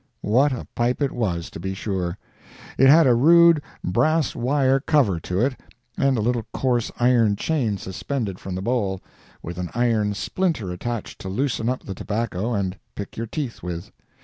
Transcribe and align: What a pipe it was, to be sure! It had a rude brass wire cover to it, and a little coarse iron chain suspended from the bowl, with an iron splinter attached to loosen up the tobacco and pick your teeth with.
What 0.23 0.51
a 0.51 0.65
pipe 0.73 0.99
it 0.99 1.11
was, 1.11 1.51
to 1.51 1.59
be 1.59 1.75
sure! 1.75 2.17
It 2.75 2.89
had 2.89 3.05
a 3.05 3.13
rude 3.13 3.61
brass 3.83 4.33
wire 4.35 4.79
cover 4.79 5.19
to 5.19 5.39
it, 5.41 5.55
and 5.95 6.17
a 6.17 6.21
little 6.21 6.47
coarse 6.53 6.91
iron 6.99 7.35
chain 7.35 7.77
suspended 7.77 8.39
from 8.39 8.55
the 8.55 8.63
bowl, 8.63 8.99
with 9.43 9.59
an 9.59 9.69
iron 9.75 10.15
splinter 10.15 10.71
attached 10.71 11.19
to 11.21 11.29
loosen 11.29 11.69
up 11.69 11.83
the 11.83 11.93
tobacco 11.93 12.51
and 12.51 12.79
pick 12.95 13.15
your 13.15 13.27
teeth 13.27 13.61
with. 13.61 13.91